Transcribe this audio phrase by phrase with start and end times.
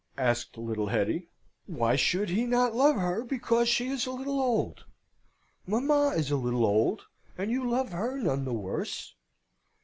[0.17, 1.27] asked little Hetty.
[1.67, 4.85] "Why should he not love her because she is a little old?
[5.67, 7.03] Mamma is a little old,
[7.37, 9.13] and you love her none the worse.